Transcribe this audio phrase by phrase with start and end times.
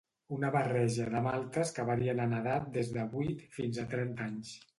[0.35, 4.57] Una barreja de maltes que varien en edat des de vuit fins a trenta anys.